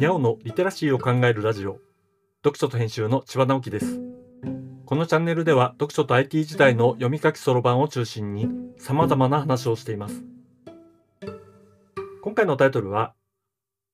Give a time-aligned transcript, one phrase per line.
[0.00, 1.78] にゃおのリテラシーを考えるラジオ。
[2.42, 4.00] 読書と編集の千葉直樹です。
[4.86, 8.48] このチャンネルでは読書と IT 時代の読み書きそろばんを中心に
[8.78, 10.24] 様々な話をしています。
[12.22, 13.12] 今回のタイトルは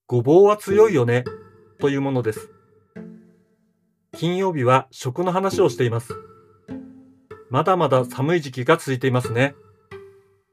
[0.06, 1.24] ごぼうは強いよね
[1.80, 2.50] というものです。
[4.12, 6.14] 金曜日は食の話をしています。
[7.50, 9.56] まだまだ寒い時期が続いていますね。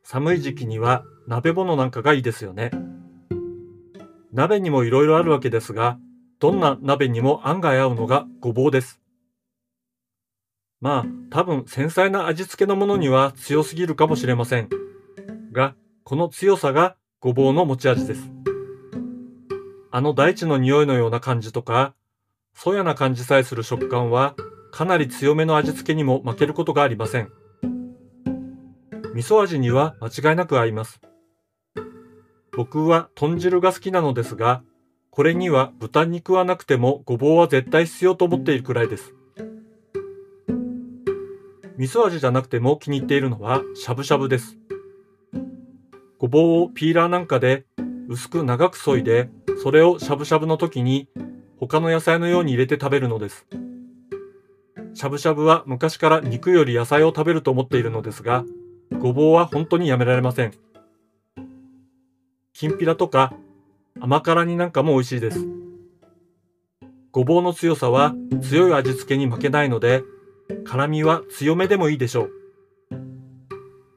[0.03, 2.71] 寒い時期には鍋物なんかがいいですよね。
[4.33, 5.99] 鍋にもいろいろあるわけですが、
[6.39, 8.99] どんな鍋にも案外合うのがごぼうです。
[10.81, 14.69] まあ、多分繊細な味付けのものには強すぎるかもしれません。
[15.51, 18.31] が、この強さがごぼうの持ち味です。
[19.91, 21.93] あの大地の匂いのような感じとか、
[22.55, 24.35] そやな感じさえする食感は、
[24.71, 27.31] かなり強めの味付けにも負けることがありません。
[29.13, 30.99] 味噌味には間違いなく合います。
[32.55, 34.61] 僕は豚汁が好きなのですが、
[35.09, 39.13] これには豚肉はなくてもごぼうは絶対必要と思っているくらいです。
[41.77, 44.57] 味噌味じゃなくても気に入っているのはしゃぶしゃぶです。
[46.19, 47.65] ごぼうをピーラーなんかで
[48.07, 49.29] 薄く長く削いで、
[49.61, 51.09] それをしゃぶしゃぶの時に
[51.59, 53.47] 他の野菜のように入れて食べるのです。
[54.93, 58.45] しゃぶしゃぶは昔から肉より野菜を食べると思っているのですが、
[58.99, 60.53] ごぼうは本当にやめられません。
[62.53, 63.33] きんぴらとか
[63.99, 65.47] 甘辛煮なんかも美味しいです。
[67.11, 70.03] ごぼうの強さは強い味付けに負けないので、
[70.63, 72.31] 辛みは強めでもいいでしょう。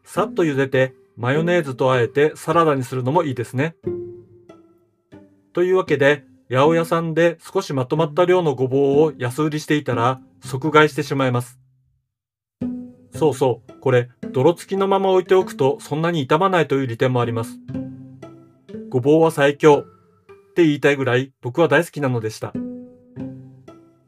[0.05, 3.77] さっと茹でてマヨネーズとあえてサラダにするのもいいですね。
[5.53, 11.59] というわけで、八百屋さんで少しまとまった量のごぼうを安売りしていたら即買いしてしまいます。
[13.15, 17.59] そうそう、これ、泥付きのまま置いておくとそんなに傷まないという利点もあります。
[18.97, 22.55] ごぼうは最強って言いたいぐらい僕は大好きなのでした。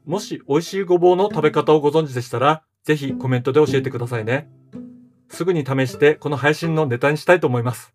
[0.03, 4.49] もし美味しいごぼうの食べ方をご存知でしたら、ぜひコメントで教えてくださいね。
[5.27, 7.93] すぐに試してこの配信のネタにしたいと思います。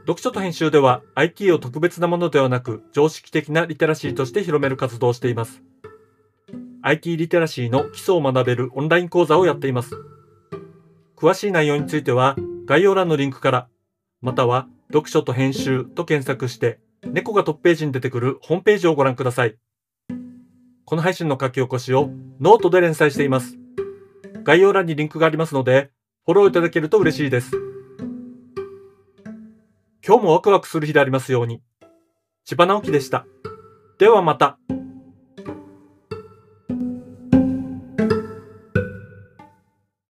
[0.00, 5.62] 読書と編集では IT を特別なものではなく常識的なリテラシーとして広める活動をしています。
[6.82, 9.94] IT リテラシーの基礎を学べるオンライン講座をやっています。
[11.16, 12.34] 詳しい内容については
[12.66, 13.68] 概要欄のリンクから、
[14.22, 19.56] または読書と編集と検索して、猫がトップページに出てくるホームページをご覧ください。
[20.84, 22.10] この配信の書き起こしを
[22.40, 23.56] ノートで連載しています。
[24.44, 25.90] 概要欄にリンクがありますので、
[26.26, 27.52] フォローいただけると嬉しいです。
[30.06, 31.62] 今日もワクワクする日でありますように。
[32.44, 33.24] 千葉直樹でした。
[33.98, 34.58] ではまた。